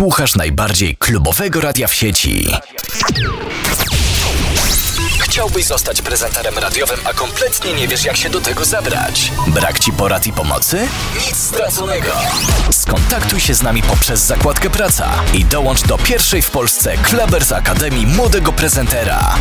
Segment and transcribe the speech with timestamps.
[0.00, 2.48] Słuchasz najbardziej klubowego radia w sieci.
[5.20, 9.32] Chciałbyś zostać prezenterem radiowym, a kompletnie nie wiesz, jak się do tego zabrać?
[9.46, 10.88] Brak ci porad i pomocy?
[11.14, 12.12] Nic straconego.
[12.70, 18.06] Skontaktuj się z nami poprzez zakładkę Praca i dołącz do pierwszej w Polsce Clubbers Akademii
[18.06, 19.34] Młodego Prezentera.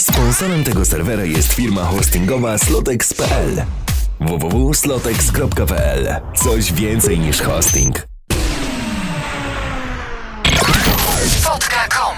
[0.00, 3.64] Sponsorem tego serwera jest firma hostingowa slotex.pl
[4.20, 8.06] www.slotex.pl Coś więcej niż hosting.
[11.44, 12.16] Wodka.com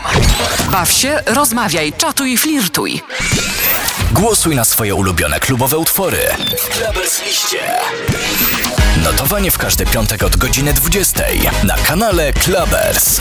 [0.72, 3.00] Baw się, rozmawiaj, czatuj, flirtuj.
[4.12, 6.18] Głosuj na swoje ulubione klubowe utwory.
[6.70, 7.58] Clubbers liście.
[9.04, 11.24] Notowanie w każdy piątek od godziny 20
[11.64, 13.20] na kanale Clubbers.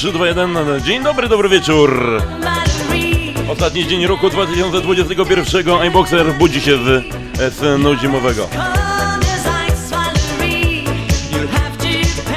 [0.00, 0.80] 3, 2, 1.
[0.84, 2.22] Dzień dobry, dobry wieczór.
[3.48, 8.48] Ostatni dzień roku 2021 iBoxer budzi się z snu zimowego.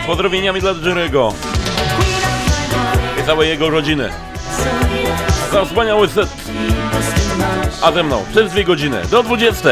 [0.08, 1.34] Pozdrowieniami dla Jerego
[3.22, 4.10] i całej jego rodziny.
[5.52, 6.30] Za wspaniały set.
[7.82, 9.70] A ze mną przez dwie godziny do 20.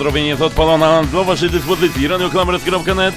[0.00, 3.14] podrobienie to odpalona dla Waszej dyspozycji radioklamers.net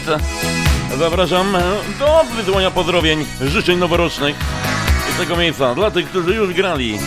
[0.97, 1.57] Zapraszam
[1.99, 4.35] do wyzwania pozdrowień, życzeń noworocznych
[5.15, 6.99] z tego miejsca dla tych, którzy już grali.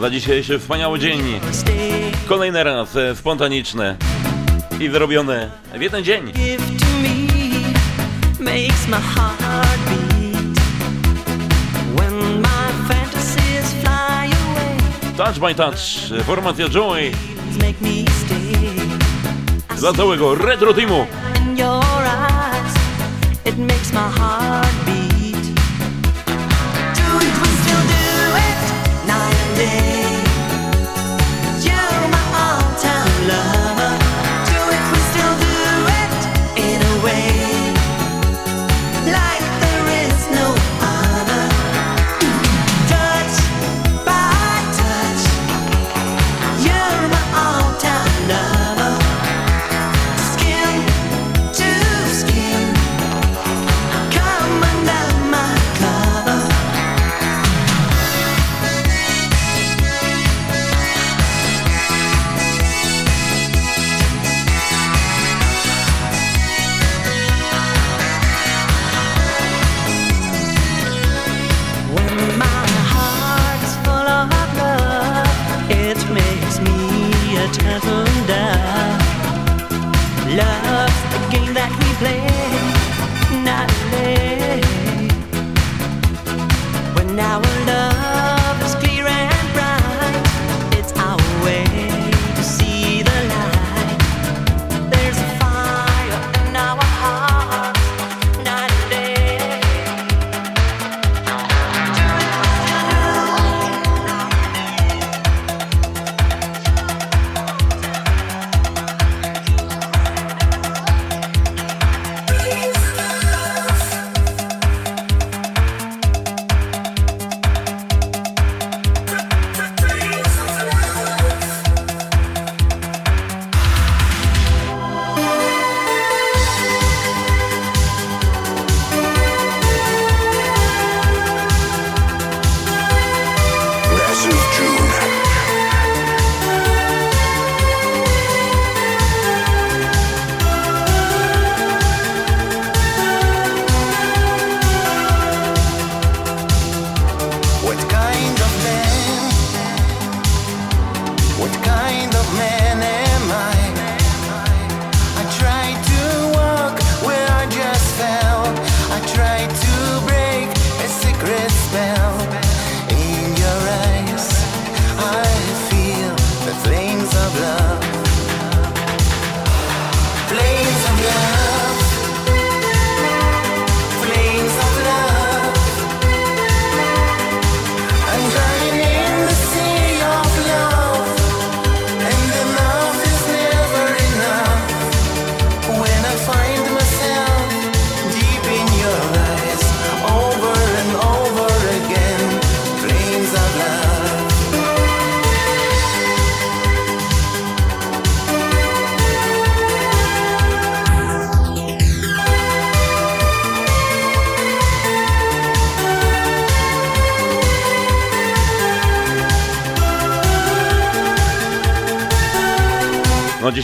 [0.00, 1.40] Za dzisiejszy wspaniały dzień.
[2.28, 3.96] Kolejny raz e, spontaniczny
[4.80, 6.32] i zrobiony w jeden dzień.
[8.40, 9.37] Makes my heart
[15.28, 15.78] Touch by Touch,
[16.24, 17.12] formacja Joy
[19.78, 21.06] dla całego retro teamu.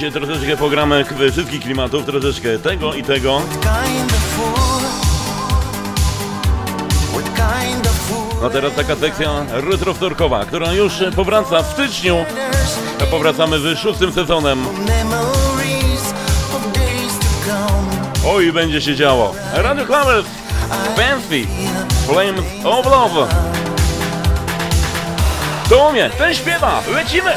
[0.05, 3.43] Dzisiaj troszeczkę pogramy wszystkich klimatów, troszeczkę tego i tego.
[8.45, 12.25] A teraz taka sekcja retrowtorkowa, która już powraca w styczniu.
[13.03, 14.67] A powracamy z szóstym sezonem.
[18.27, 19.35] Oj, będzie się działo.
[19.53, 20.27] Radio Clavers,
[20.97, 21.47] Fancy,
[22.07, 23.29] Flames of Love.
[25.69, 27.35] To ten śpiewa, lecimy!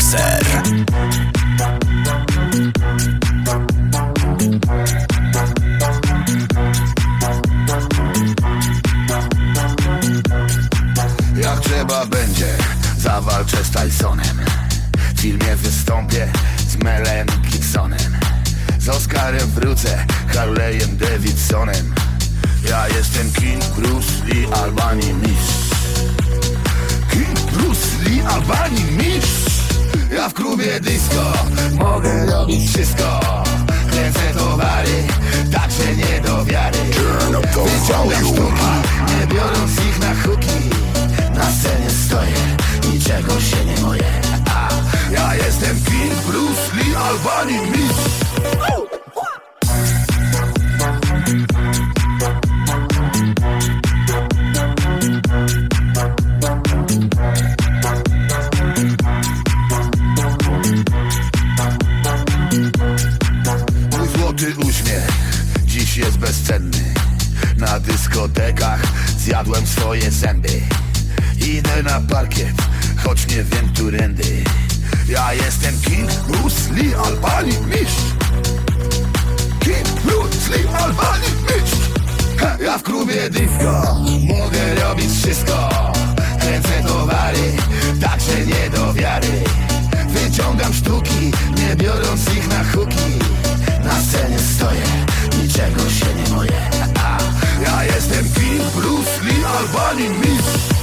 [0.00, 0.69] iBoxer.
[30.80, 31.32] Disco
[31.78, 33.20] mogę robić wszystko.
[33.90, 35.04] Kręcę towary,
[35.52, 36.78] tak się nie do wiary.
[37.42, 38.70] Wyciągam sztuki,
[39.20, 40.70] nie biorąc ich na huki.
[41.34, 42.56] Na scenie stoję,
[42.92, 44.20] niczego się nie boję
[44.50, 44.68] A,
[45.12, 48.79] Ja jestem King Bruce Lee Albanii mistrz
[82.80, 83.30] w klubie
[84.28, 85.70] mogę robić wszystko.
[86.40, 87.52] Kręcę towary,
[88.00, 89.44] tak się nie do wiary.
[90.08, 93.18] Wyciągam sztuki, nie biorąc ich na huki.
[93.84, 95.06] Na scenie stoję,
[95.42, 96.70] niczego się nie boję.
[97.04, 97.18] A,
[97.62, 100.79] Ja jestem King Bruce Lee Albanii mistrz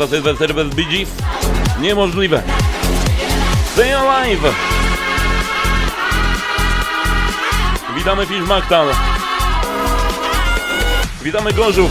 [0.00, 1.08] Impreza Sylwester bez Bee Gees?
[1.80, 2.42] Niemożliwe.
[3.72, 4.52] Stay Alive!
[7.96, 8.86] Witamy Fish Maktal.
[11.22, 11.90] Witamy Gorzów.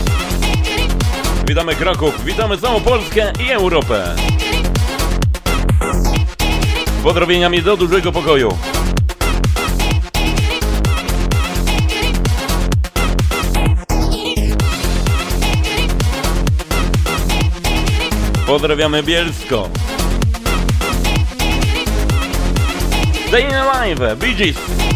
[1.46, 2.24] Witamy Kraków.
[2.24, 4.16] Witamy całą Polskę i Europę.
[7.02, 8.56] Pozdrowieniami do dużego pokoju.
[18.50, 19.70] Pozdrawiamy Bielsko.
[23.28, 24.89] Staying Alive, Bee.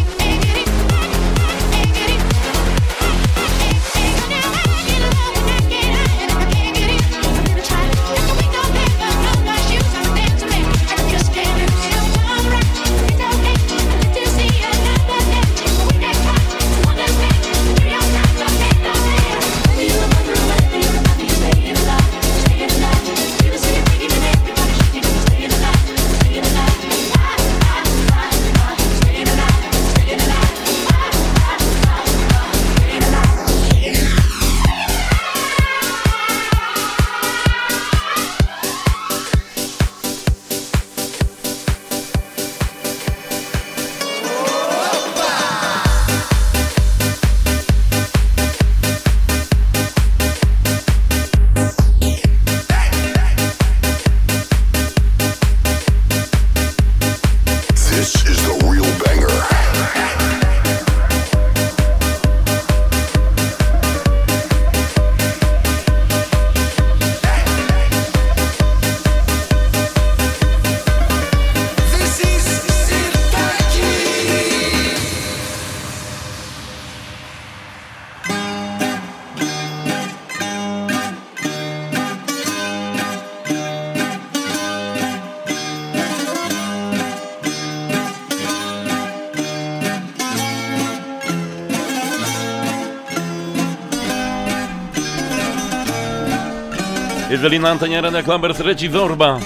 [97.45, 99.39] Jeżeli na antenie Radia Klambers leci Zorba,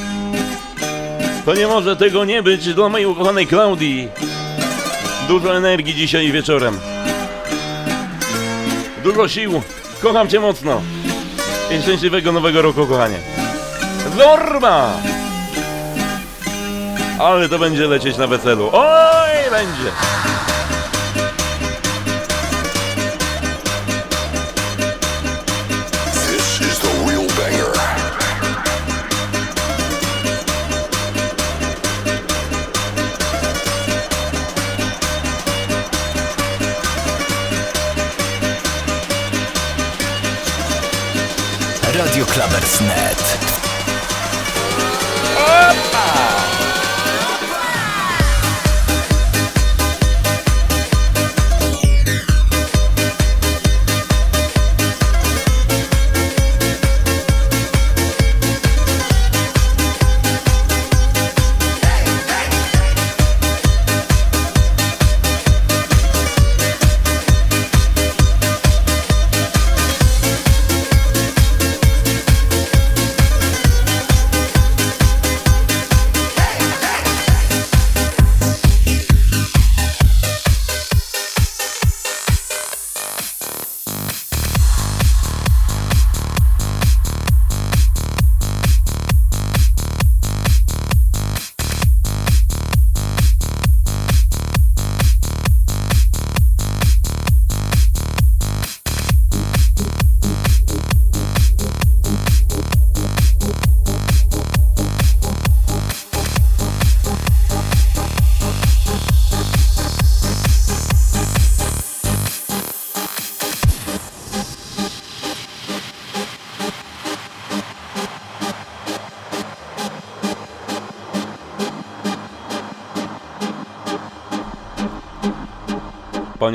[1.45, 4.09] to nie może tego nie być dla mojej ukochanej Klaudii.
[5.27, 6.79] Dużo energii dzisiaj wieczorem.
[9.03, 9.61] Dużo sił.
[10.01, 10.81] Kocham cię mocno.
[11.71, 13.17] I szczęśliwego nowego roku, kochanie.
[14.17, 14.91] Zorba!
[17.19, 18.69] Ale to będzie lecieć na weselu.
[18.73, 19.91] Oj, będzie!
[42.39, 43.18] Radio Klabers Net.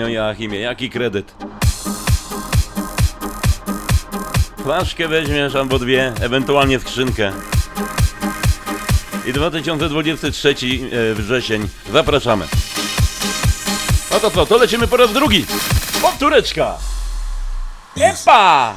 [0.04, 1.34] Panią Joachimie, jaki kredyt?
[4.62, 7.32] Flaszkę weźmiesz albo dwie, ewentualnie skrzynkę.
[9.26, 11.68] I 2023 e, wrzesień.
[11.92, 12.46] Zapraszamy.
[14.10, 15.46] No to co, to lecimy po raz drugi.
[16.02, 16.78] Powtóreczka.
[17.96, 18.74] Epa!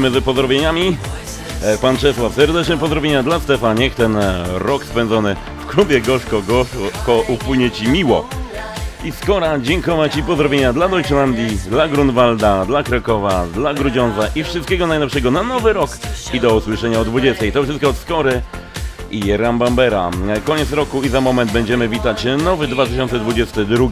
[0.00, 0.96] Lecimy z pozdrowieniami.
[1.62, 3.74] E, Pan Czesław, serdeczne pozdrowienia dla Stefa.
[3.74, 8.28] Niech ten e, rok spędzony w klubie Gorzko Gorzko upłynie Ci miło.
[9.04, 14.86] I skora dziękować i pozdrowienia dla Deutschlandii, dla Grunwalda, dla Krakowa, dla Grudziądza i wszystkiego
[14.86, 15.90] najlepszego na nowy rok
[16.32, 17.44] i do usłyszenia o 20.
[17.52, 18.42] To wszystko od Skory
[19.10, 20.10] i Rambambera.
[20.28, 23.88] E, Koniec roku i za moment będziemy witać nowy 2022,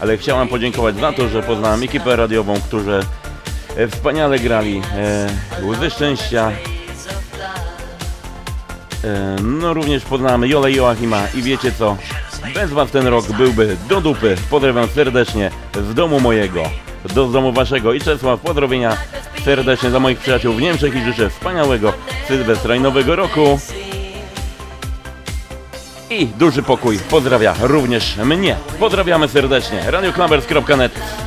[0.00, 3.00] ale chciałam podziękować za to, że poznałem ekipę radiową, którzy
[3.90, 5.28] wspaniale grali e,
[5.62, 6.52] Łzy Szczęścia.
[9.04, 11.96] E, no również poznamy Jolę i Joachima i wiecie co?
[12.54, 14.36] Bez was ten rok byłby do dupy.
[14.50, 16.62] Pozdrawiam serdecznie z domu mojego,
[17.14, 18.96] do domu waszego i Czesław pozdrowienia
[19.44, 21.92] serdecznie dla moich przyjaciół w Niemczech i życzę wspaniałego
[22.28, 23.58] Sylwestra i Nowego Roku.
[26.10, 28.56] I duży pokój pozdrawia również mnie.
[28.78, 29.90] Pozdrawiamy serdecznie.
[29.90, 31.21] radioklambers.net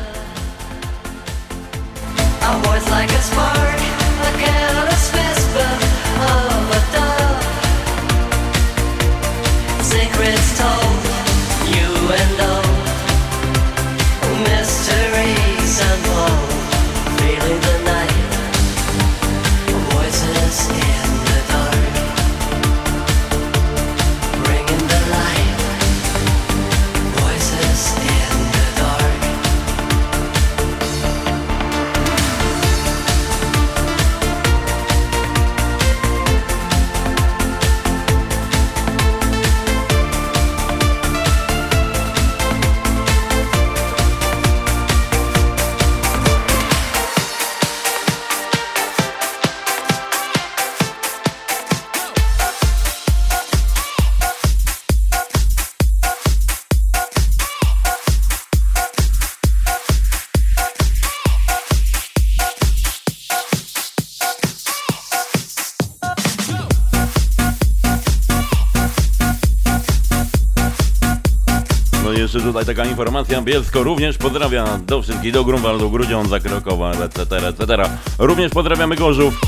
[72.55, 77.89] tutaj taka informacja, Bielsko również pozdrawia do wszystkich, do Grunwaldu, Grudziądza, Krakowa, etc., etc.
[78.19, 79.41] Również pozdrawiamy Gorzów.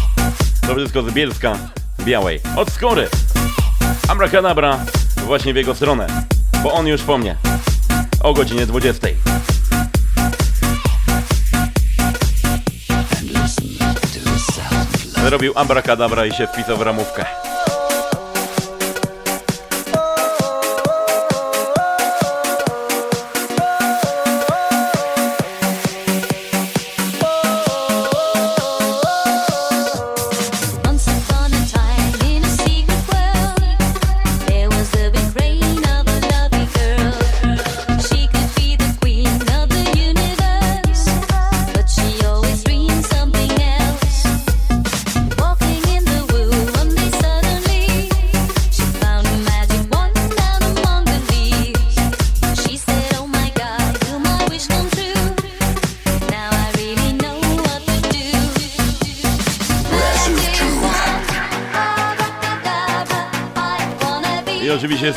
[0.67, 1.57] To wszystko z Bielska
[1.99, 2.39] Białej.
[2.55, 3.09] Od Skory.
[4.07, 4.79] Abracadabra
[5.25, 6.07] właśnie w jego stronę,
[6.63, 7.35] bo on już po mnie.
[8.23, 9.07] O godzinie 20.
[15.25, 17.25] Zrobił abracadabra i się wpisał w ramówkę.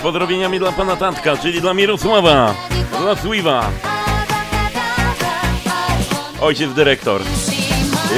[0.01, 2.55] Z pozdrowieniami dla pana Tatka, czyli dla Mirosława,
[3.01, 3.71] dla Sliwa.
[6.41, 7.21] Ojciec dyrektor.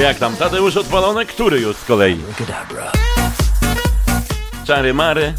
[0.01, 1.25] Jak tam, Tadeusz odpalony?
[1.25, 2.19] Który już z kolei?
[4.65, 5.33] Czary Mary.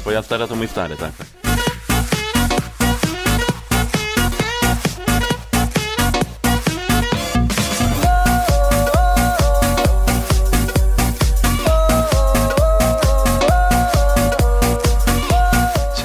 [0.00, 1.37] Twoja stara to mój stary, tak, tak.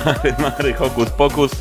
[0.04, 1.52] Czary Mary, hokus pokus.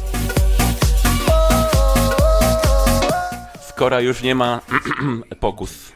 [3.69, 4.61] Skora już nie ma
[5.41, 5.93] pokus.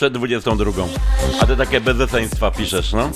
[0.00, 0.84] Przed 22.
[1.40, 3.10] A ty takie bezeceństwa piszesz, no?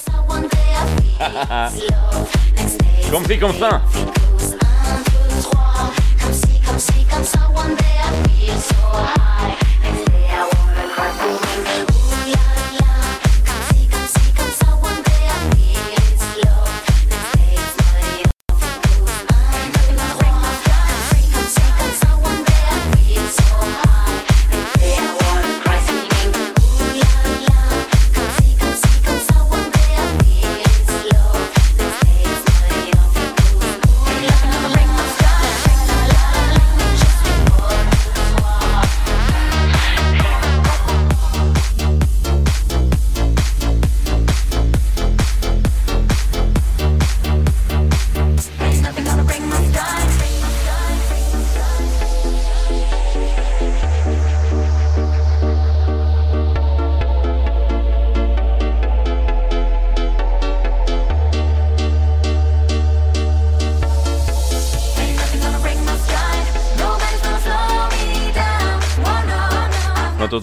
[3.11, 3.80] Comfy comme ça.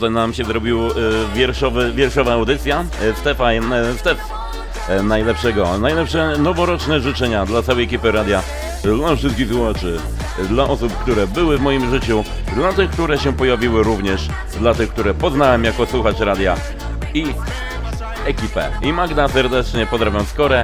[0.02, 0.94] To, nam się zrobił y,
[1.36, 2.86] wierszowy, wierszowa audycja.
[3.02, 4.18] Y, Stefan, y, Stef,
[5.04, 8.44] najlepszego, najlepsze noworoczne życzenia dla całej ekipy radia,
[8.84, 10.00] dla wszystkich słuchaczy,
[10.50, 12.24] dla osób, które były w moim życiu,
[12.56, 14.28] dla tych, które się pojawiły również,
[14.60, 16.56] dla tych, które poznałem jako słuchacz radia
[17.14, 17.26] i
[18.26, 18.70] ekipę.
[18.82, 20.64] I Magda serdecznie pozdrawiam Skorę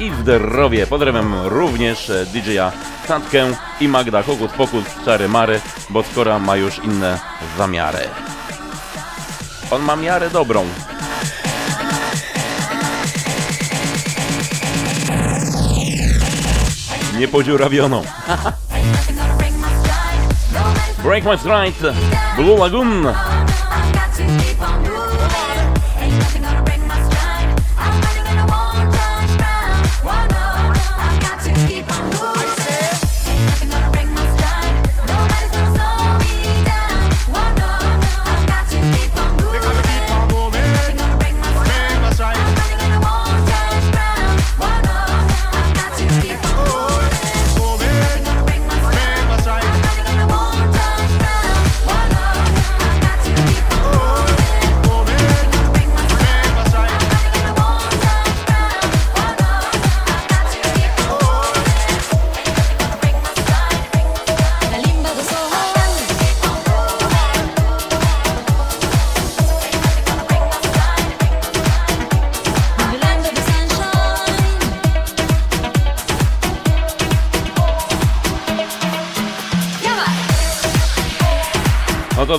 [0.00, 0.86] i zdrowie.
[0.86, 2.72] Pozdrawiam również e, DJ-a
[3.08, 3.46] Tatkę
[3.80, 5.60] i Magda Hokus Pokus Czary Mary,
[5.90, 7.18] bo Skora ma już inne
[7.58, 8.08] zamiary.
[9.70, 10.64] On ma miarę dobrą.
[17.18, 18.02] Niepodziurawioną.
[21.02, 21.94] Break my stride,
[22.36, 23.06] Blue Lagoon.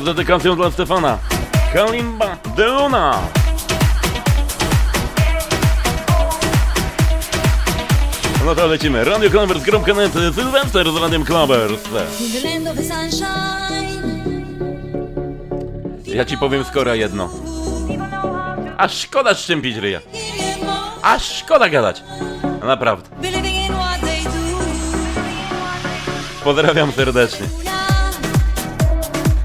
[0.08, 1.18] Dedykacją dla Stefana.
[1.74, 3.20] Kalimba Deona.
[8.46, 9.04] No to lecimy.
[9.04, 11.26] Radio Clubbers.net Sylwester z Radiem
[12.76, 13.28] sunshine.
[16.06, 17.30] Ja ci powiem skoro jedno.
[18.78, 20.00] Aż szkoda szczępić ryja.
[21.02, 22.04] Aż szkoda gadać.
[22.64, 23.10] Naprawdę.
[26.44, 27.67] Pozdrawiam serdecznie.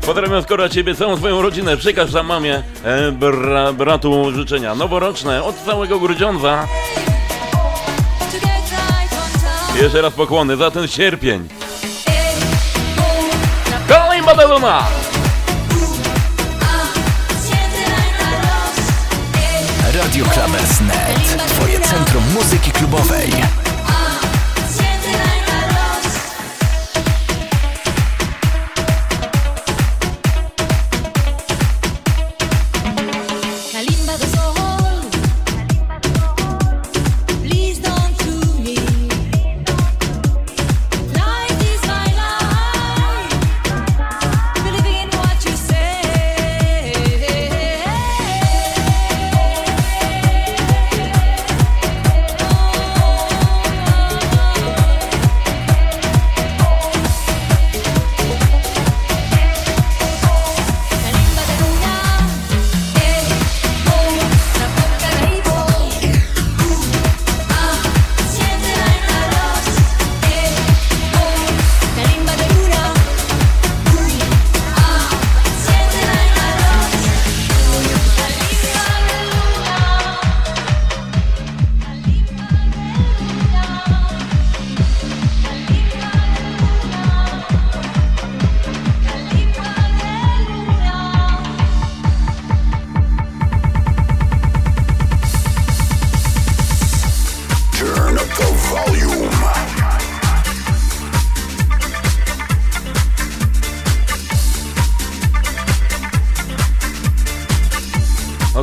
[0.07, 1.77] Pozdrawiam skoro ciebie, całą swoją rodzinę.
[1.77, 6.67] Przekaż za mamie, e, bra, bratu życzenia noworoczne od całego Grudziądza.
[9.83, 11.49] Jeszcze raz pokłony za ten sierpień.
[13.89, 14.83] Kalimba Deluna!
[19.95, 21.47] Radio Clubbers.net.
[21.49, 23.31] Twoje centrum muzyki klubowej.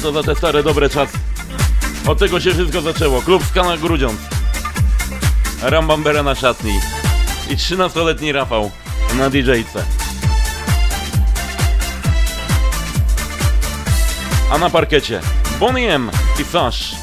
[0.10, 1.18] Oto za te stare, dobre czasy.
[2.08, 3.22] Od tego się wszystko zaczęło.
[3.22, 4.20] Klub Skala Grudziądz.
[5.62, 6.80] Rambambera na szatni.
[7.50, 8.72] I 13-letni Rafał
[9.18, 9.86] na DJ-ce.
[14.52, 15.22] A na parkecie
[15.60, 16.96] Bonnie M i Sash.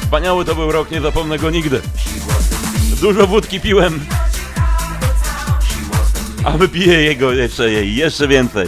[0.00, 1.80] Wspaniały to był rok, nie zapomnę go nigdy.
[3.00, 4.06] Dużo wódki piłem,
[6.54, 8.66] a wypiję jego jeszcze jeszcze więcej.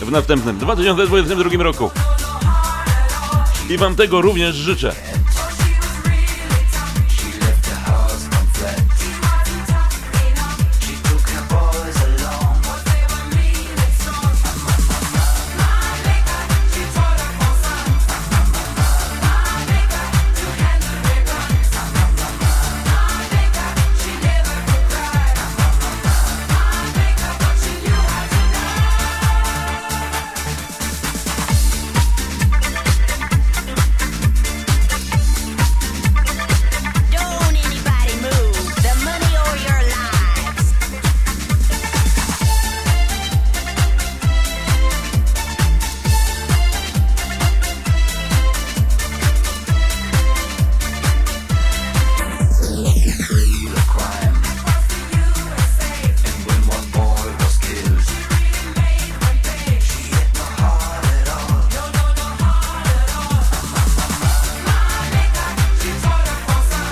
[0.00, 1.90] W następnym, 2022 roku.
[3.70, 4.94] I wam tego również życzę.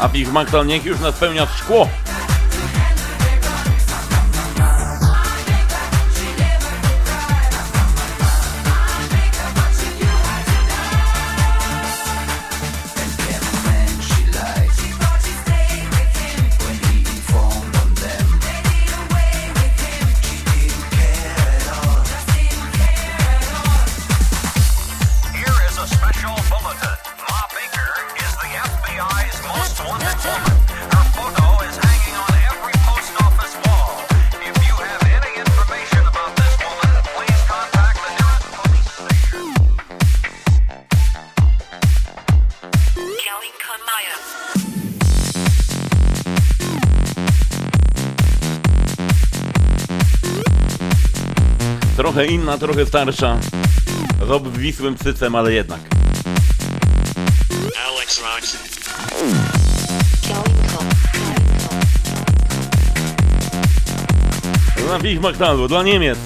[0.00, 1.88] A Big Magdal niech już nas spełnia w szkło.
[52.20, 53.38] Trochę inna, trochę starsza.
[54.28, 55.80] Z obwisłym cycem, ale jednak.
[57.86, 58.56] Alex Rocks.
[64.76, 66.18] Dla dla Niemiec.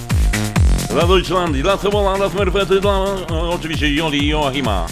[0.91, 4.87] Dla Deutschlandii, dla Sobola, dla Smerfety, dla o, oczywiście Joli i Joachima.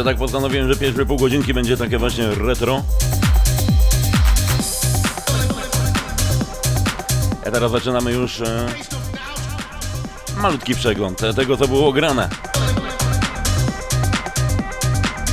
[0.00, 2.82] Dobrze, tak postanowiłem, że pierwsze pół godzinki będzie takie właśnie retro.
[7.46, 8.66] A teraz zaczynamy już e,
[10.36, 12.28] malutki przegląd tego, co było grane.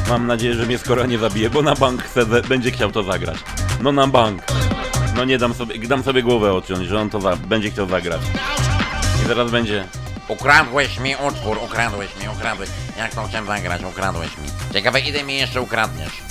[0.10, 3.38] Mam nadzieję, że mnie skoro nie zabije, bo na bank chce, będzie chciał to zagrać.
[3.82, 4.42] No na bank.
[5.16, 8.22] No nie dam sobie, dam sobie głowę odciąć, że on to za, będzie chciał zagrać.
[9.24, 9.88] I zaraz będzie.
[10.28, 12.70] Ukradłeś mi utwór, ukradłeś mi, ukradłeś.
[12.98, 14.74] Jak to chciałem zagrać, ukradłeś mi.
[14.74, 16.22] Ciekawe ile mi jeszcze ukradniesz.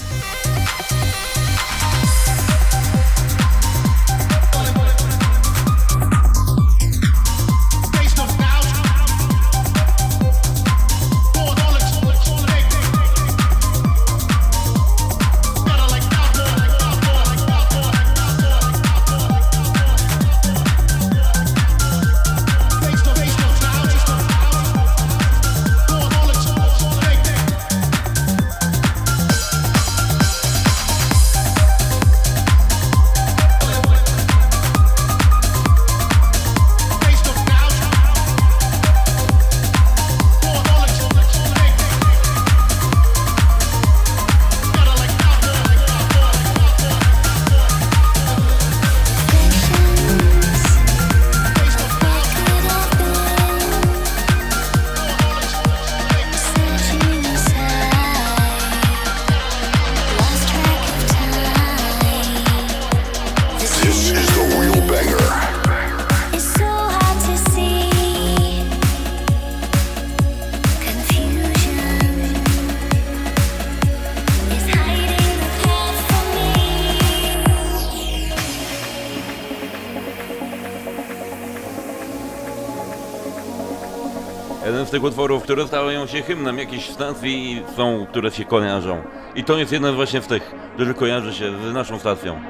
[84.97, 89.03] Tych utworów, które stają się hymnem jakiejś stacji i są, które się kojarzą.
[89.35, 92.41] I to jest jeden właśnie z tych, który kojarzy się z naszą stacją.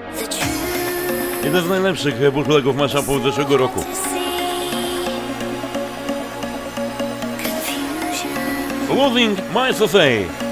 [1.45, 3.81] Jeden z najlepszych bootlegów mashupów zeszłego roku.
[8.97, 10.46] Losing My Society.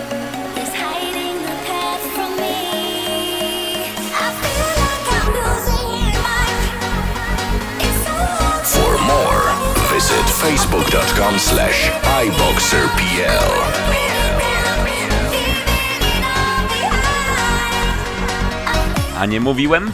[10.94, 11.90] facebook.com slash
[12.24, 13.04] iboxerpl.
[19.18, 19.92] A nie mówiłem?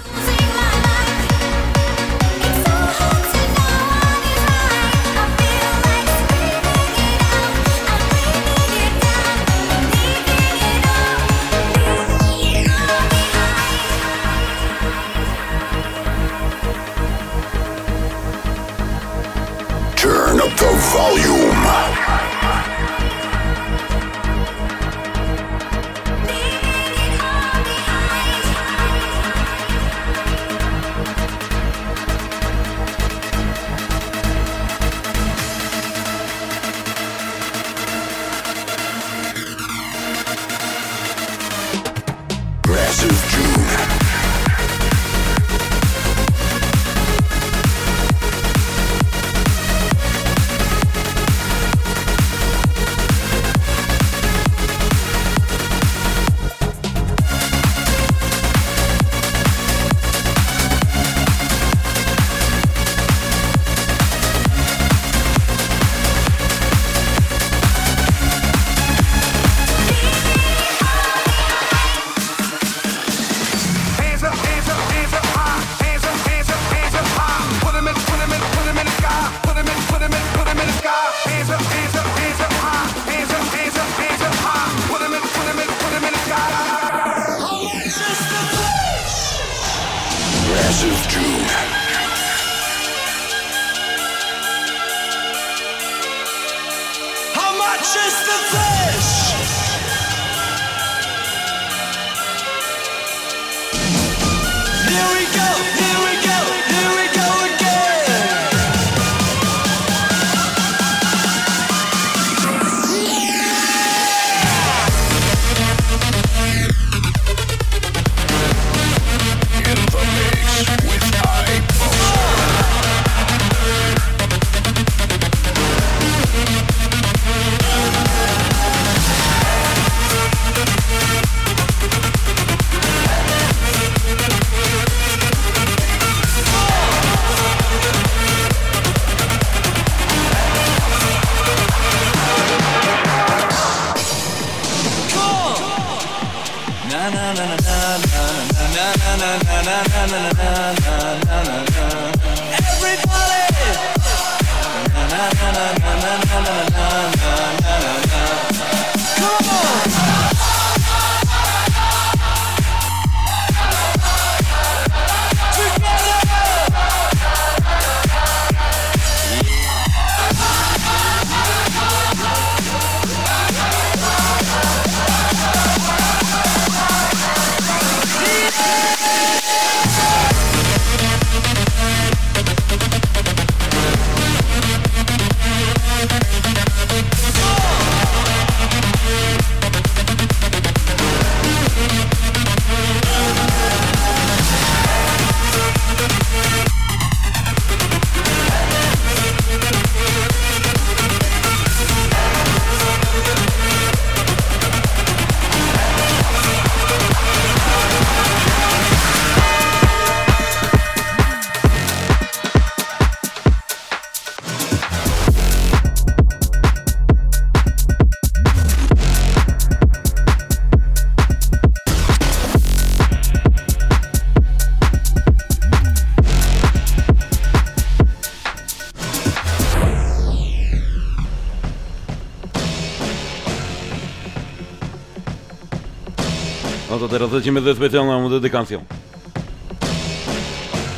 [237.11, 238.85] Teraz lecimy ze specjalną dedykacją.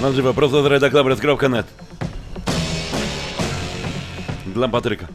[0.03, 1.67] Na żywo, prosto z redaklabres.net
[4.47, 5.07] Dla Patryka.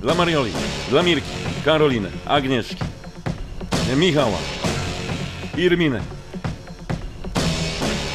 [0.00, 0.52] Dla Marioli.
[0.90, 1.28] Dla Mirki.
[1.64, 2.10] Karoliny.
[2.26, 2.76] Agnieszki.
[3.96, 4.38] Michała.
[5.56, 6.00] Irminę.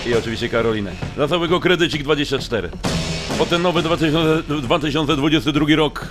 [0.08, 0.92] I oczywiście Karolinę.
[1.16, 2.70] Dla całego kredycik 24.
[3.38, 6.08] Po ten nowy 2000, 2022 rok.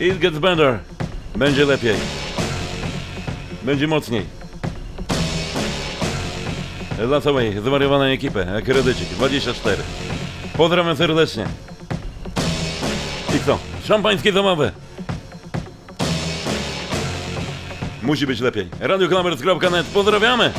[0.00, 0.78] It gets better.
[1.36, 1.94] Będzie lepiej.
[3.70, 4.26] Będzie mocniej.
[7.06, 9.82] Dla całej zwariowanej ekipy, kredycik 24.
[10.56, 11.46] Pozdrawiam serdecznie.
[13.36, 13.58] I co?
[13.84, 14.72] Szampańskie zabawy.
[18.02, 18.68] Musi być lepiej.
[18.80, 19.86] Radioklamers.net.
[19.86, 20.52] Pozdrawiamy!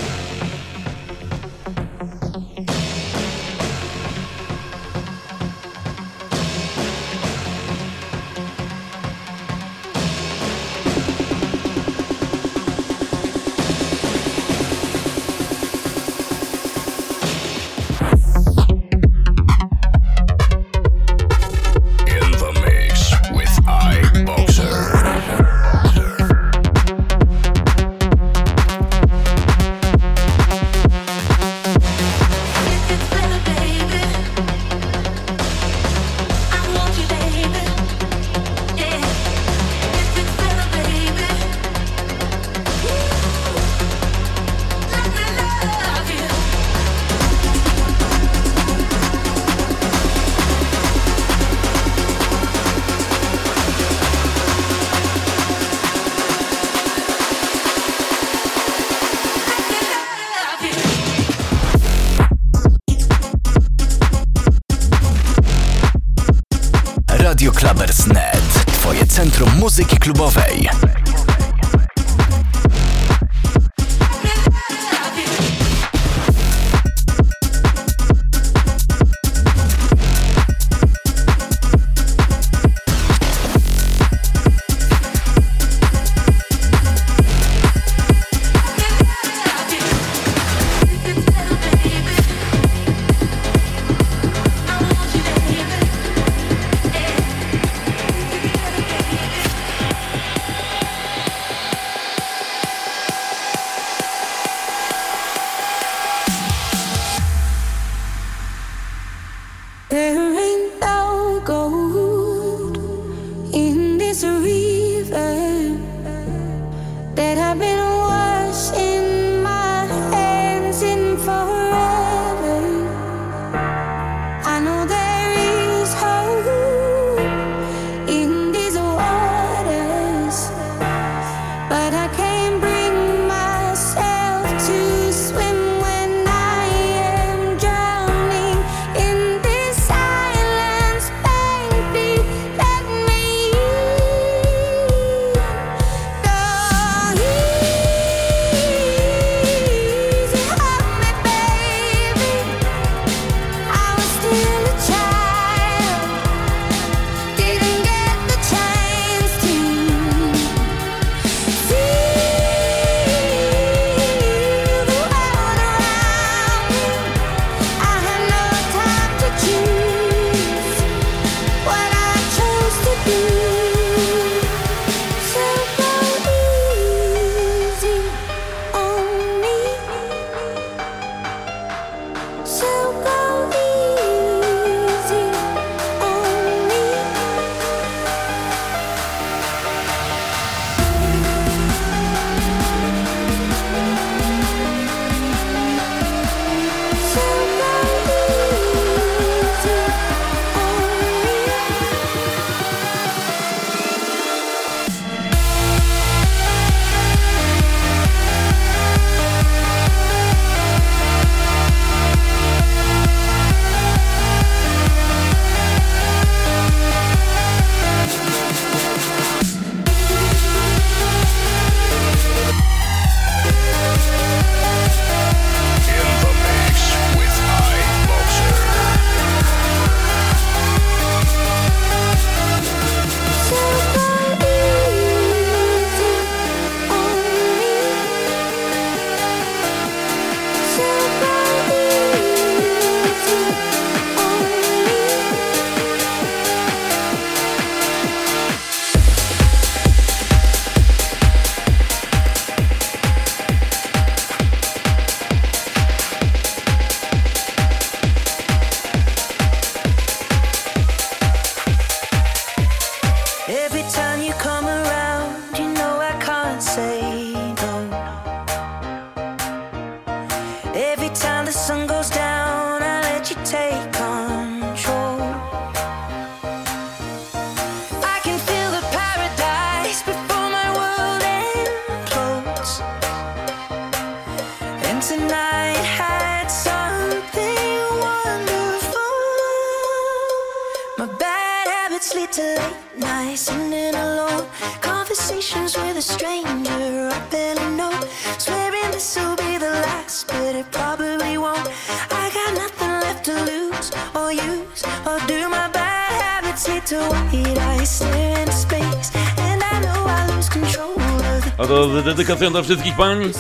[312.22, 313.32] Dedykacją dla wszystkich pań,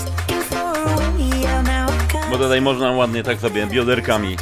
[0.50, 1.40] far away.
[1.42, 4.38] Yeah, now I got bo tutaj można ładnie tak sobie bioderkami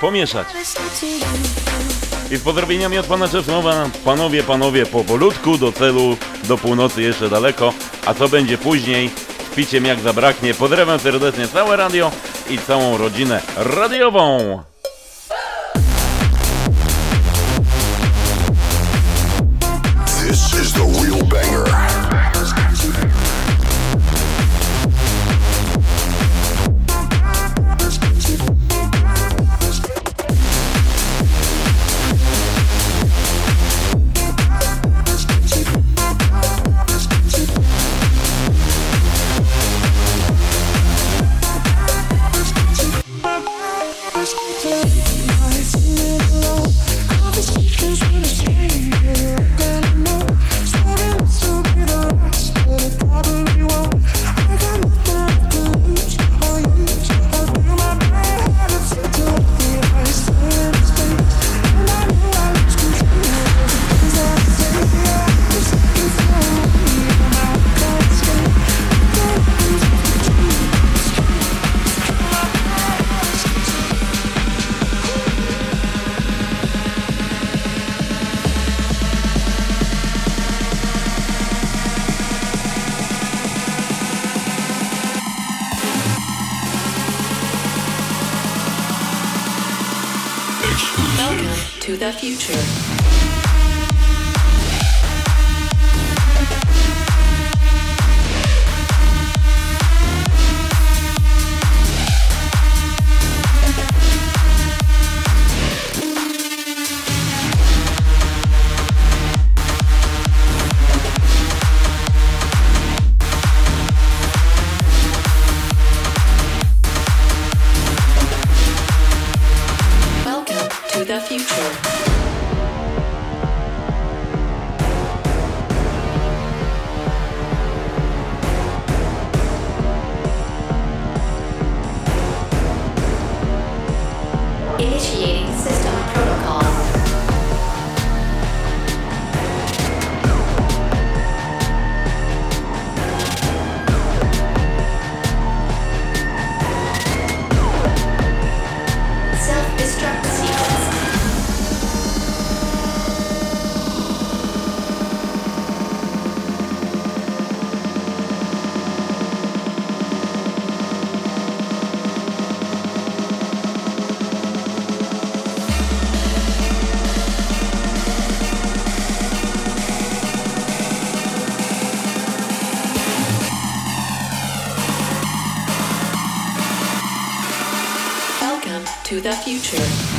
[0.00, 0.46] pomieszać.
[2.30, 7.72] I z pozdrowieniami od pana Czesława, panowie, panowie, powolutku do celu, do północy jeszcze daleko,
[8.06, 9.10] a co będzie później,
[9.56, 10.54] piciem jak zabraknie.
[10.54, 12.10] Pozdrawiam serdecznie całe radio
[12.50, 14.62] i całą rodzinę radiową.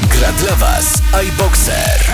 [0.09, 2.08] Gra dla Was iBoxer.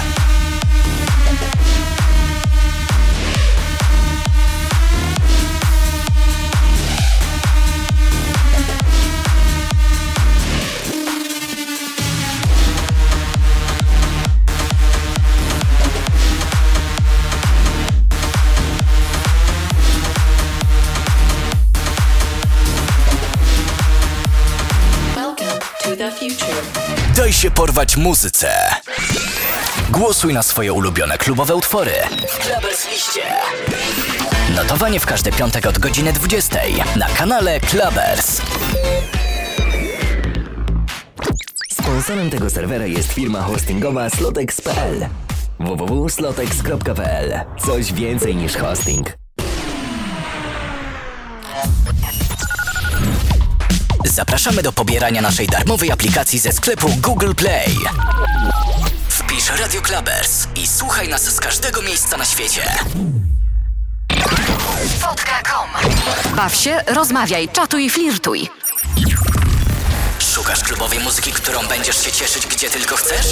[27.76, 28.49] Porwać muzyce.
[29.89, 31.91] Głosuj na swoje ulubione klubowe utwory.
[34.55, 36.59] Notowanie w każdy piątek od godziny 20
[36.95, 38.41] na kanale Clubbers.
[41.71, 45.07] Sponsorem tego serwera jest firma hostingowa slotex.pl
[45.59, 49.24] www.slotex.pl Coś więcej niż hosting.
[54.16, 57.78] Zapraszamy do pobierania naszej darmowej aplikacji ze sklepu Google Play.
[59.09, 62.61] Wpisz Radio Clubbers i słuchaj nas z każdego miejsca na świecie.
[65.01, 65.70] Wodka.com
[66.36, 68.49] Baw się, rozmawiaj, czatuj i flirtuj.
[70.34, 73.26] Szukasz klubowej muzyki, którą będziesz się cieszyć gdzie tylko chcesz?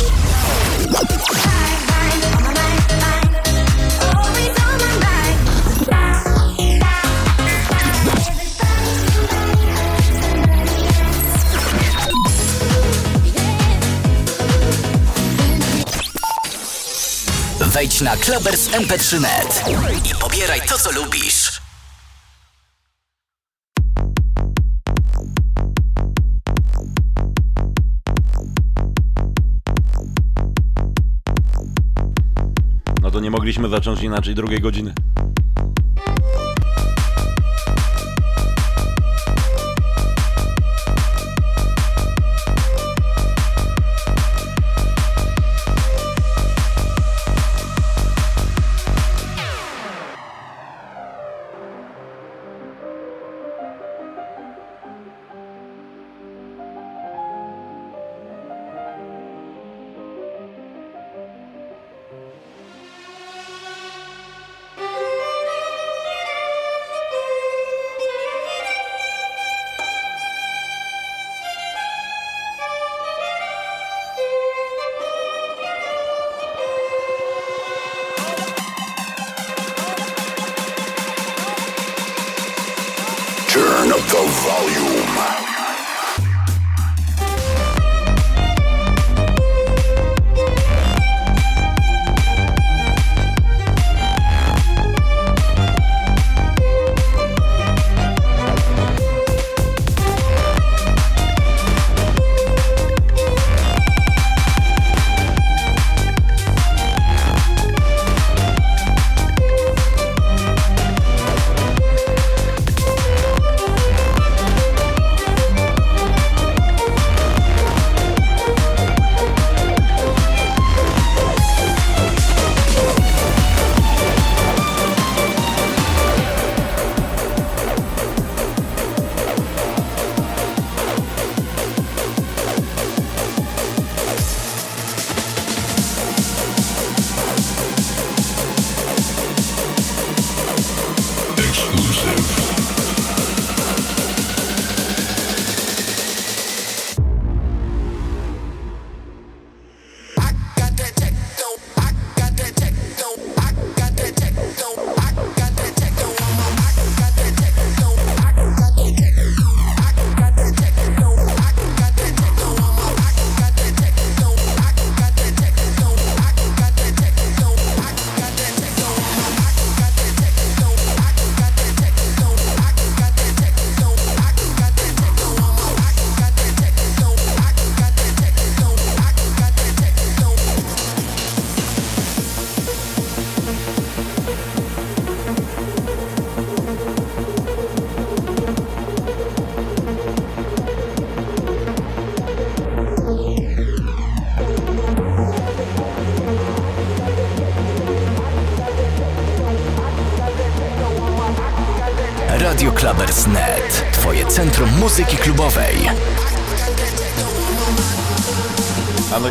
[17.84, 19.63] Wejdź na Clubbers MP3.net
[20.11, 21.61] i pobieraj to, co lubisz.
[33.01, 34.93] No to nie mogliśmy zacząć inaczej drugiej godziny.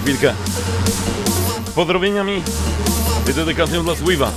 [0.03, 0.34] Chwilkę.
[1.74, 2.42] Pozdrowieniami
[3.30, 4.30] i dedykacją dla Swiva.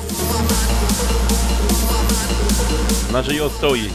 [3.12, 3.90] Naszej ostoi.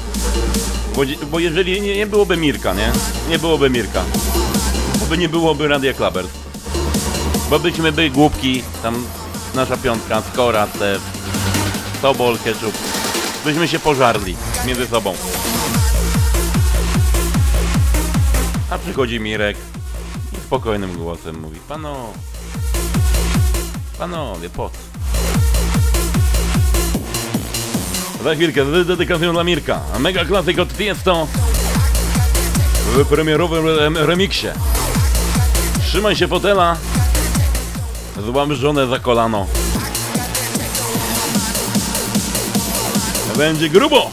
[0.96, 2.92] Bo, bo jeżeli nie, nie byłoby Mirka, nie?
[3.28, 4.02] Nie byłoby Mirka.
[5.08, 6.28] By nie byłoby Radia Clubbers.
[7.50, 9.04] Bo byśmy byli głupki, tam
[9.54, 11.02] nasza piątka, Skora, Stef,
[12.02, 12.74] Tobol, Ketchup.
[13.44, 15.14] Byśmy się pożarli między sobą.
[18.70, 19.69] A przychodzi Mirek i
[20.50, 21.96] spokojnym głosem mówi Pano,
[23.98, 24.76] panowie, po co?
[28.24, 29.80] Za chwilkę dedykacją dla Mirka.
[29.98, 31.26] Mega klasyk od Tiesto
[32.96, 34.46] w premierowym rem- remiksie.
[35.82, 36.76] Trzymaj się fotela.
[38.26, 39.46] Złam żonę za kolano.
[43.36, 44.10] Będzie grubo.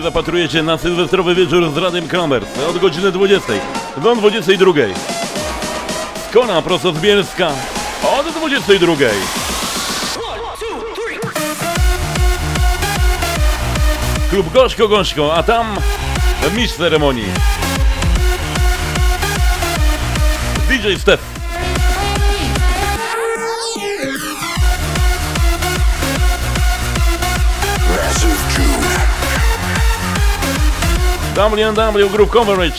[0.00, 3.52] się zapatrujecie na sylwestrowy wieczór z Radiem Kramers od godziny 20
[3.96, 4.72] do 22.
[6.30, 7.48] Skona prosto z Bielska
[8.18, 8.94] od 22.
[14.30, 15.76] Klub Gorzko Gorzko, a tam
[16.56, 17.32] mistrz ceremonii.
[20.68, 21.39] DJ Steph.
[31.48, 32.78] WNW Group Coverage.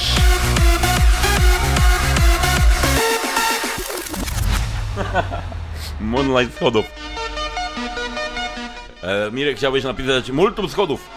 [6.01, 6.85] Moonlight schodów.
[9.03, 11.09] E, Mirek, chciałbyś napisać multum schodów.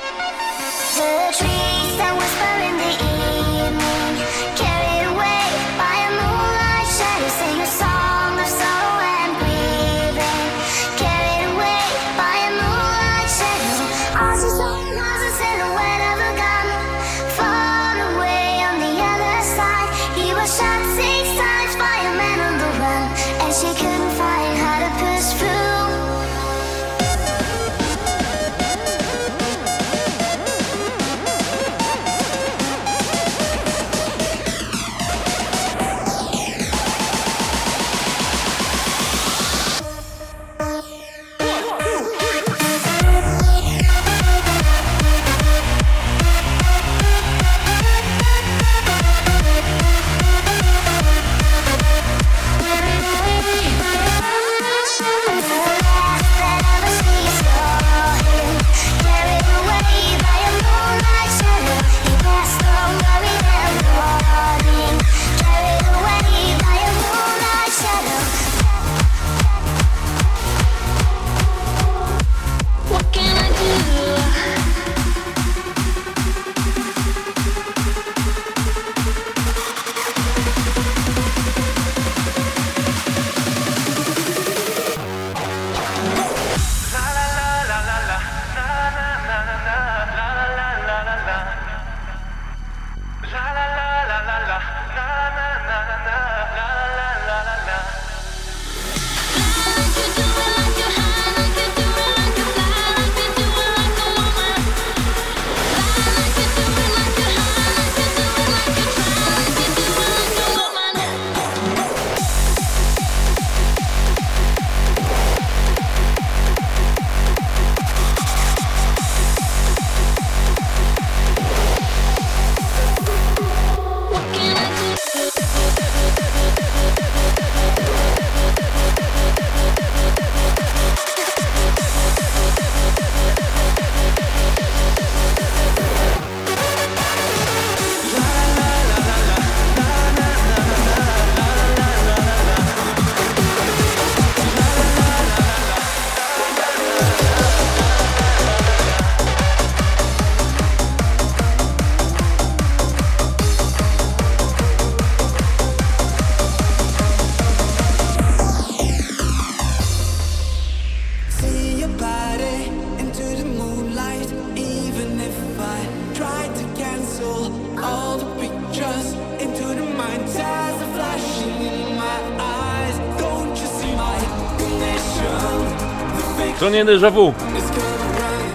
[176.74, 177.32] nie déjà vu.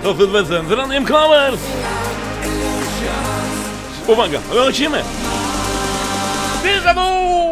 [0.04, 1.60] To wydwedzę z Raniem Colors.
[4.08, 5.04] Uwaga, lecimy.
[6.64, 7.49] Déjà vu!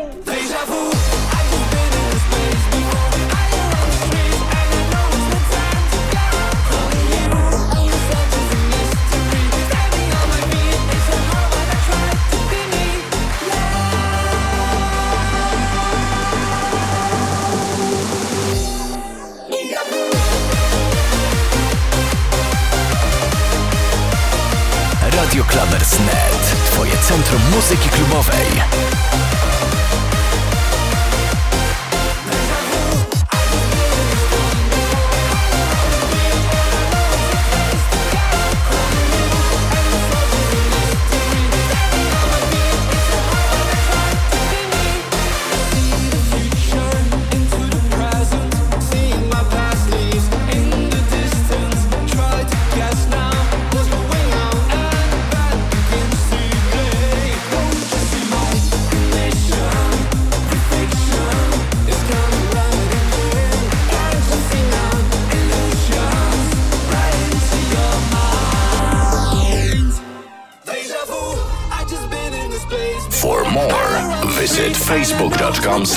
[27.51, 28.96] muzyki klubowej.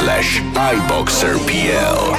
[0.01, 2.10] slash iBoxerPL.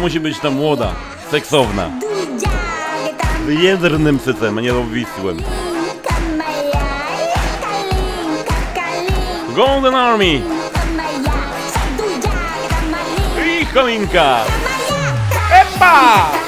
[0.00, 0.94] musi być ta młoda,
[1.30, 1.90] seksowna.
[3.48, 5.42] Jedrnym sycem, a nie obwisłym.
[9.56, 10.42] Golden Army!
[13.46, 14.36] I choinka!
[15.52, 16.39] Epa!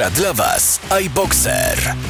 [0.00, 0.80] ekstra dla Was.
[1.00, 2.09] iBoxer.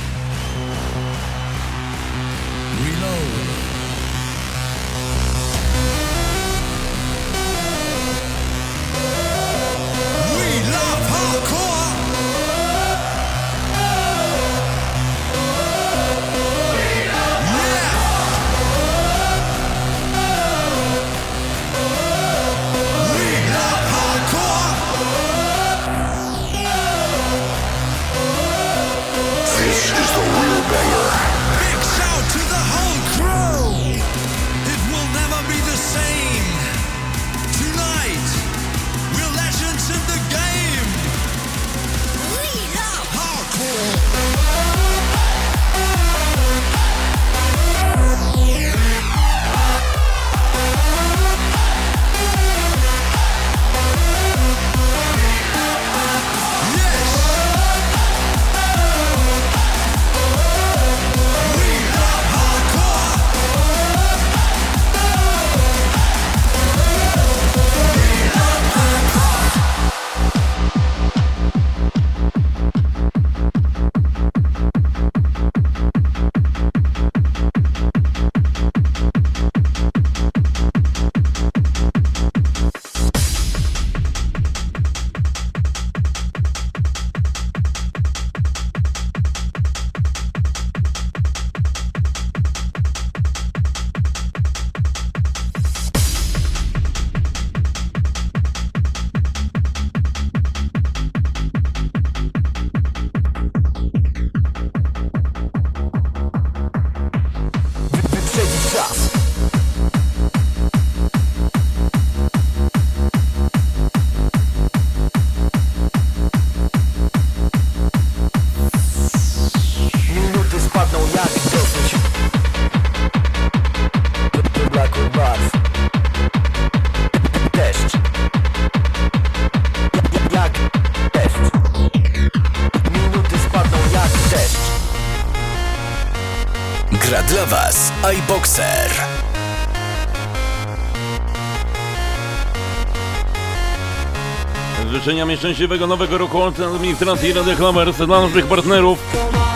[145.40, 148.98] Szczęśliwego nowego roku administracji Radia Klamers dla naszych partnerów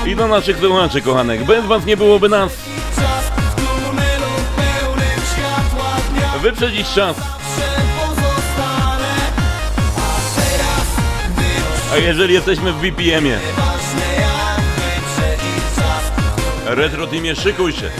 [0.06, 1.44] i dla naszych słuchaczy kochanek.
[1.44, 2.52] Bez was nie byłoby nas.
[6.43, 7.16] Wyprzedzić czas.
[11.93, 13.39] A jeżeli jesteśmy w BPM-ie?
[16.66, 17.90] Retro Teamie, szykuj się.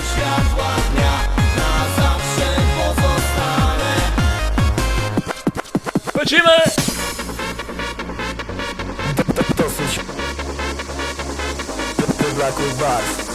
[12.55, 13.27] Wyblakłych barw.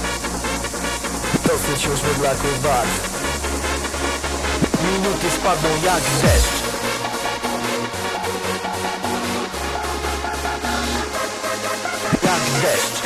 [1.48, 3.10] Dosyć już wyblakłych barw.
[4.84, 6.60] Minuty spadną jak deszcz.
[12.24, 13.02] Jak deszcz.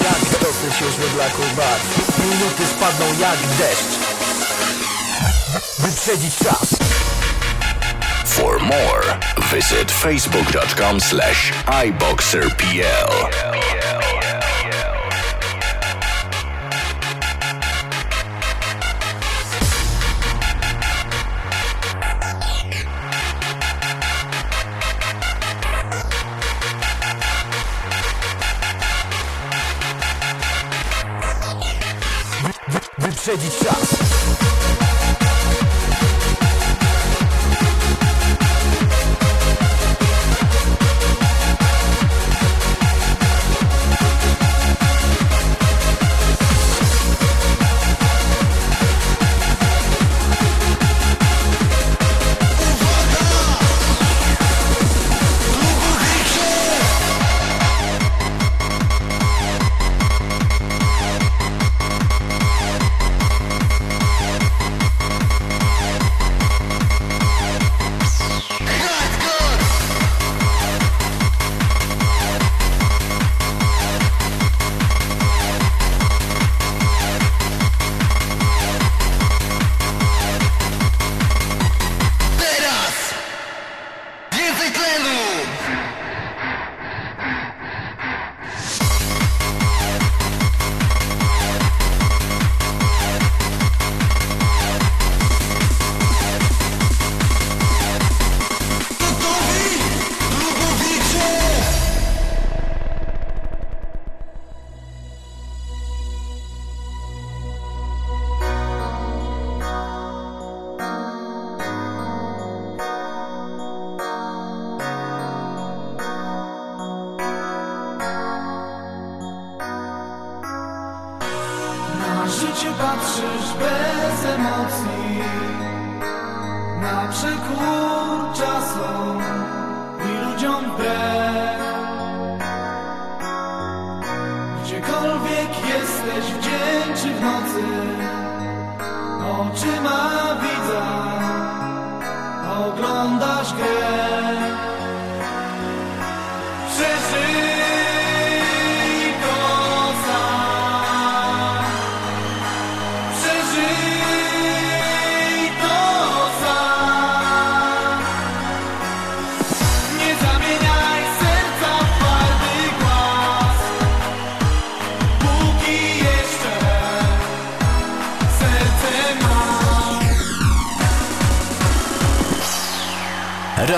[0.00, 2.18] Jak dosyć już wyblakłych barw.
[2.18, 3.98] Minuty spadną jak deszcz.
[5.78, 6.76] Wyprzedzić czas.
[8.24, 9.18] For more,
[9.52, 11.52] visit facebook.com slash
[11.84, 13.45] iBoxerPL.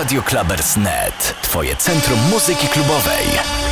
[0.08, 1.34] Radio Clubbers.net.
[1.42, 3.67] Twoje centrum muzyki klubowej.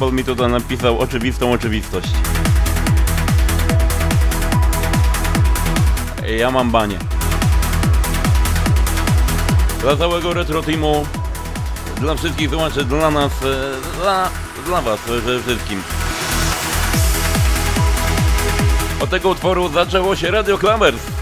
[0.00, 2.08] Tobol mi tutaj napisał oczywistą oczywistość.
[6.38, 6.98] Ja mam banie.
[9.80, 11.06] Dla całego retro teamu,
[11.96, 14.28] dla wszystkich słuchaczy, dla nas, e, dla,
[14.66, 15.82] dla was przede wszystkim.
[19.00, 21.19] Od tego utworu zaczęło się Radio Clambers.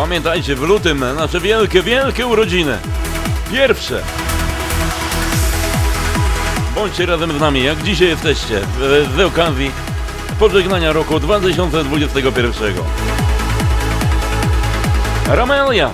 [0.00, 2.78] Pamiętajcie, w lutym nasze wielkie, wielkie urodziny.
[3.52, 4.02] Pierwsze.
[6.74, 8.60] Bądźcie razem z nami, jak dzisiaj jesteście,
[9.16, 9.70] z, okazji
[10.38, 12.74] pożegnania roku 2021.
[15.26, 15.90] Ramelia.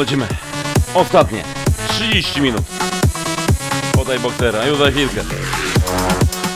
[0.00, 0.26] Lecimy.
[0.94, 1.44] Ostatnie.
[1.88, 2.62] 30 minut.
[3.92, 5.20] Podaj boksera, już za chwilkę.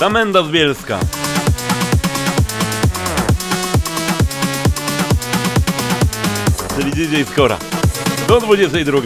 [0.01, 0.99] Tamenda z Bielska.
[6.77, 7.57] Czyli DJ Skora.
[8.29, 8.99] Do 22.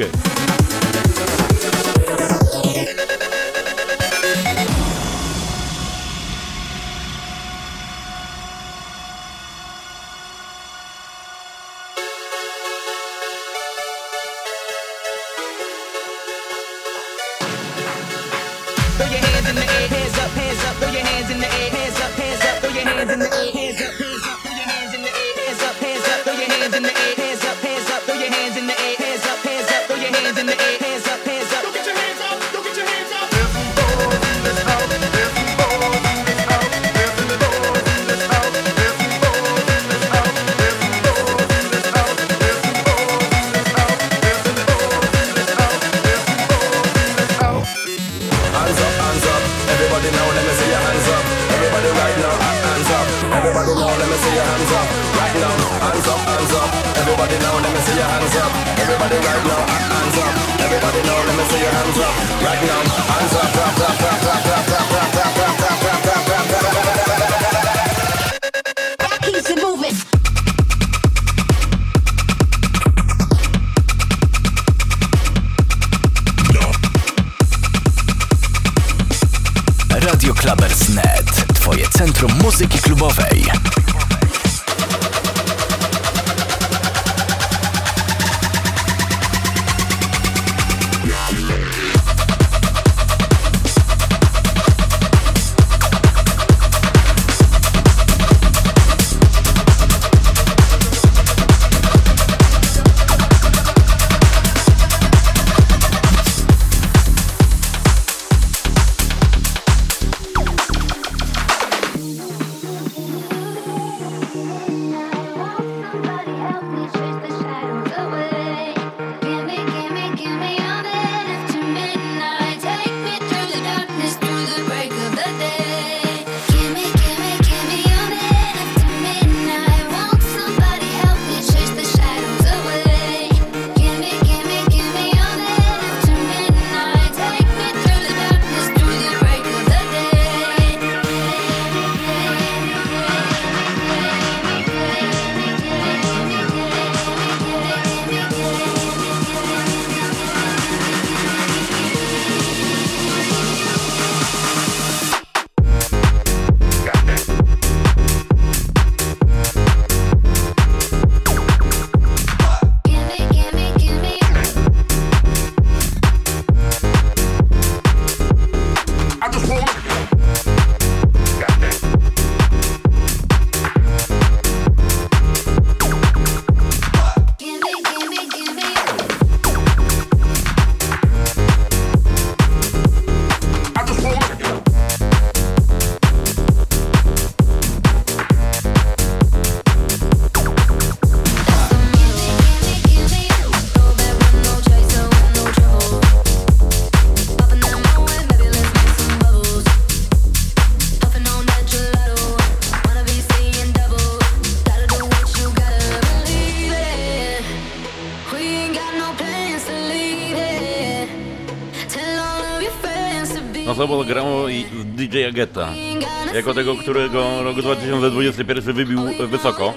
[216.35, 219.75] Jako tego, którego rok 2021 wybił wysoko.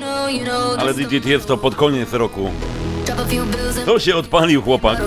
[0.77, 2.51] Ale DJ jest to pod koniec roku.
[3.85, 5.01] To się odpalił chłopak.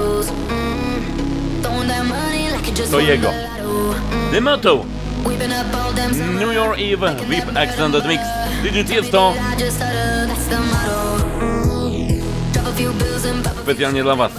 [2.91, 3.29] To jego.
[4.33, 4.41] The.
[6.39, 8.23] New York Eve VIP Extended Mix.
[8.63, 9.35] DJ jest to
[13.63, 14.33] specjalnie dla Was.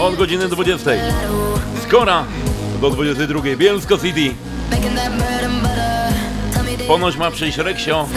[0.00, 0.90] Od godziny 20.
[1.88, 2.24] Skora
[2.80, 3.56] do 22.
[3.56, 4.34] Bielsko City.
[6.88, 8.08] Ponoć ma przyjść Reksio.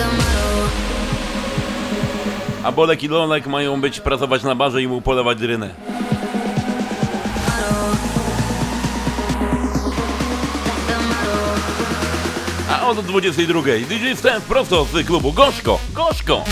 [2.63, 5.69] A Bolek i Lolek mają być pracować na barze i mu polewać drynę.
[12.69, 13.61] A od 22.
[13.89, 15.79] DJ Step prosto z klubu Gorzko.
[15.93, 16.43] Gorzko.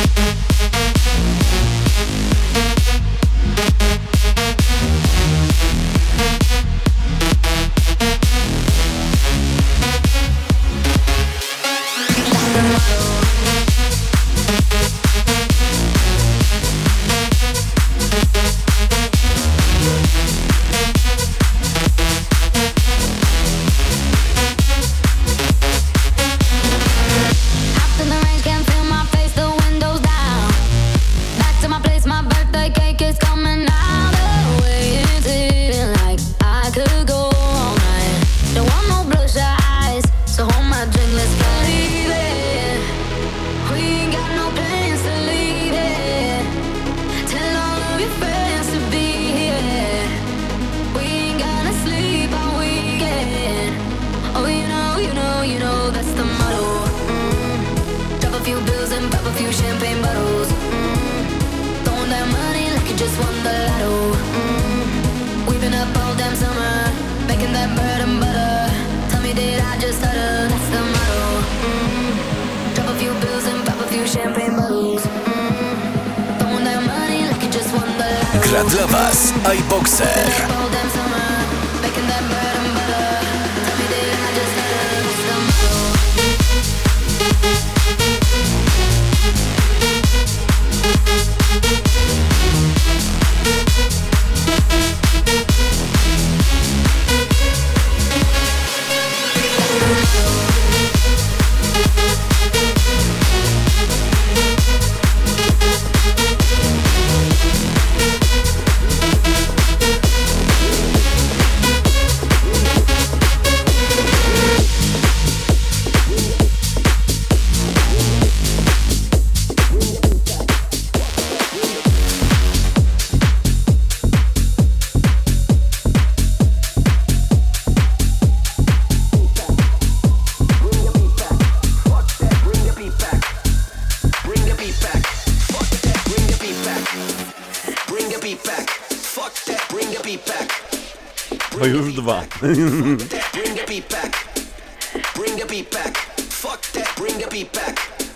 [78.63, 80.54] dla Was iBoxer.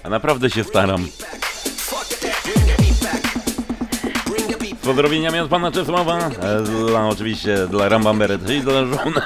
[0.03, 1.07] A naprawdę się staram.
[4.81, 6.29] Z pozdrowieniami od pana Czesława,
[6.87, 9.21] dla, oczywiście dla Rambamberet i dla żony.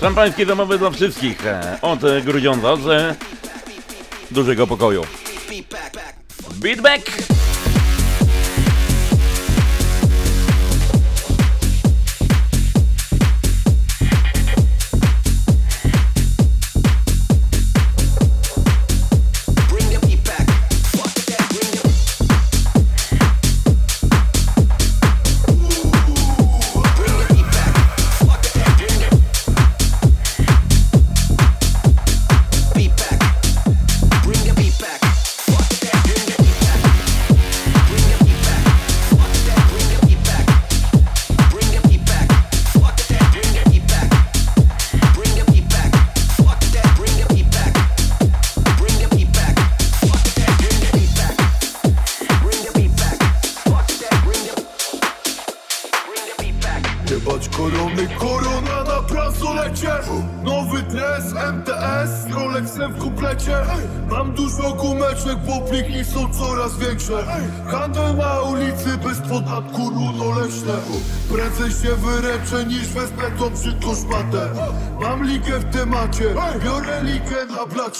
[0.00, 1.38] Szampańskie domowe dla wszystkich,
[1.82, 3.16] od Grudziądza, z
[4.30, 5.06] dużego pokoju.
[6.60, 7.25] Beatback!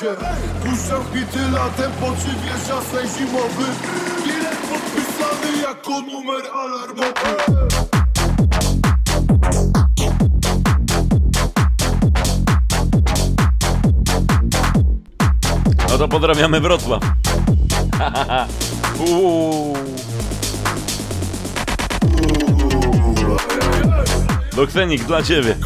[0.02, 0.16] macie
[0.62, 3.64] Puszczam bity latem, po czym jest zimowy
[4.24, 7.12] Bilet podpisany jako numer alarmowy
[15.89, 17.02] No to pozdrawiamy Wrocław.
[18.98, 19.77] Uuu.
[25.06, 25.56] Dla ciebie.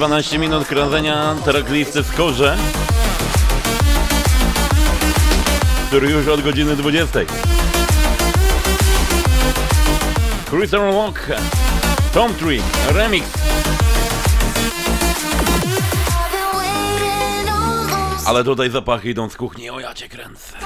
[0.00, 2.56] 12 minut krążenia teraklifcy w korze,
[5.86, 7.20] który już od godziny 20.
[10.50, 11.26] Christian Walk,
[12.14, 12.62] Tom Tree,
[12.94, 13.26] Remix.
[18.26, 20.56] Ale tutaj zapachy idą z kuchni, o ja cię kręcę.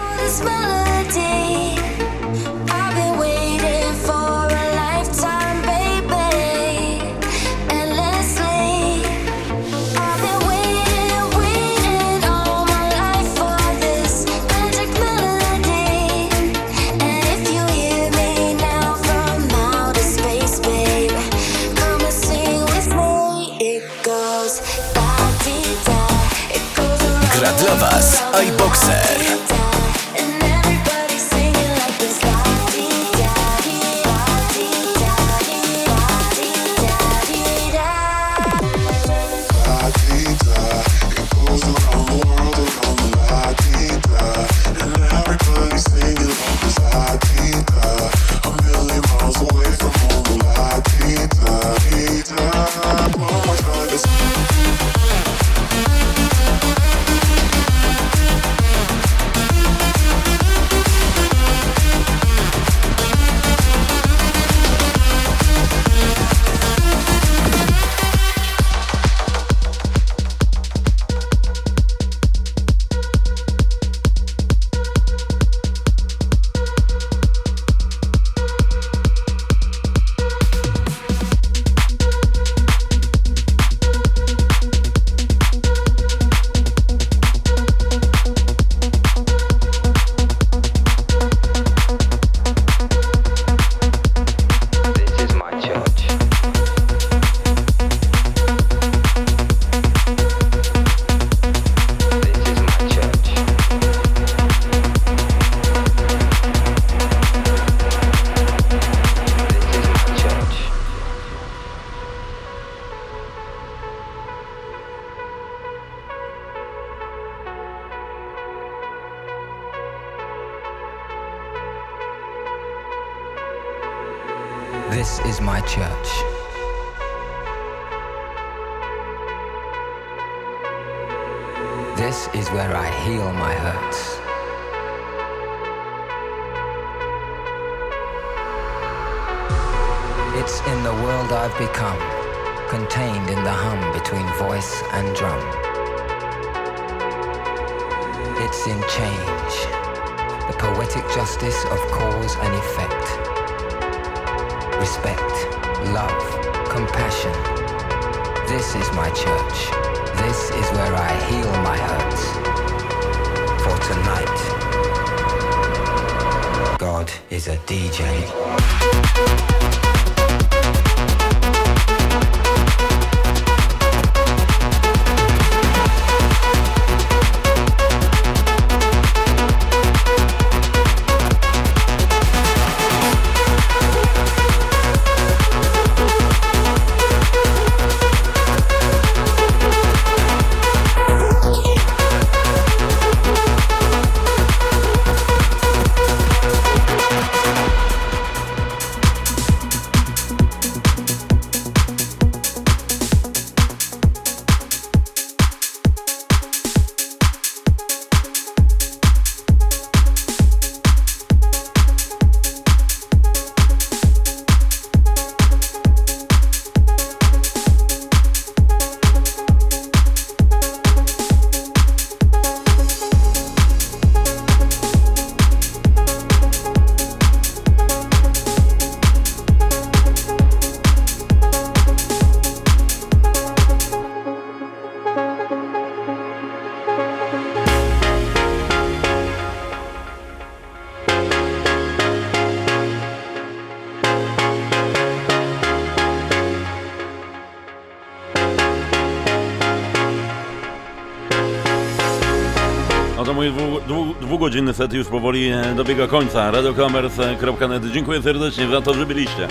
[254.35, 256.51] Dwu, dwugodzinny set już powoli e, dobiega końca.
[256.51, 257.93] Radiocommerce.net.
[257.93, 259.48] Dziękuję serdecznie za to, że byliście.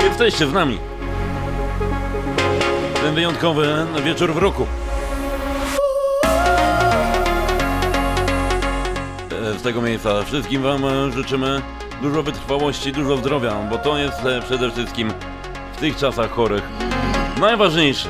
[0.00, 0.78] I jesteście z nami.
[3.02, 4.66] Ten wyjątkowy wieczór w roku.
[9.30, 11.62] E, Z tego miejsca wszystkim Wam e, życzymy
[12.02, 15.12] dużo wytrwałości, dużo zdrowia, bo to jest przede wszystkim
[15.72, 16.62] w tych czasach chorych
[17.40, 18.08] najważniejsze.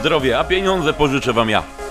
[0.00, 1.83] Zdrowie, a pieniądze pożyczę Wam ja.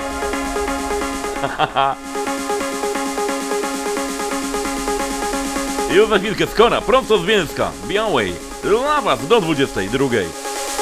[5.95, 8.33] Już za chwilkę skora, prosto z Bielska, Białej,
[8.63, 10.05] dla do 22.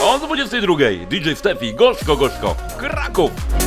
[0.04, 0.76] O 22
[1.10, 3.61] DJ Stefi, gorzko, gorzko, Kraków.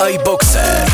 [0.00, 0.87] i Boxer.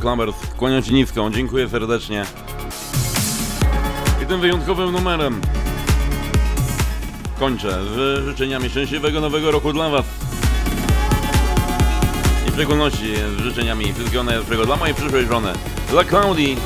[0.00, 0.36] Clubbers.
[0.56, 2.24] Kłaniam Ci niską, dziękuję serdecznie.
[4.22, 5.40] I tym wyjątkowym numerem
[7.38, 10.04] kończę z życzeniami szczęśliwego nowego roku dla Was.
[12.48, 15.52] I w szczególności z życzeniami wszystkiego najlepszego dla mojej przyszłej żony,
[15.90, 16.56] dla Claudii.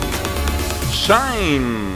[0.93, 1.94] Shine!